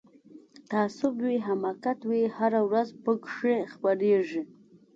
تعصب 0.69 1.13
وي 1.25 1.37
حماقت 1.47 1.99
وي 2.09 2.21
هره 2.37 2.61
ورځ 2.69 2.89
پکښی 3.03 3.57
خپریږي 3.73 4.41